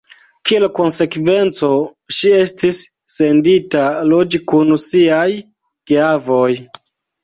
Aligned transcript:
Kiel 0.49 0.63
konsekvenco, 0.79 1.69
ŝi 2.21 2.33
estis 2.39 2.81
sendita 3.19 3.87
loĝi 4.15 4.45
kun 4.51 4.77
siaj 4.89 5.25
geavoj. 5.95 6.47